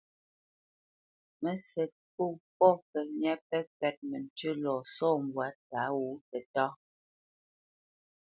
[1.41, 2.25] Mə́sɛ̌t pô
[2.57, 6.71] pɔ̂ pəmyá pɛ́ kwɛ́t məntʉ́ʉ́ lɔ sɔ̂ mbwǎ tǎ wǒ tətáá.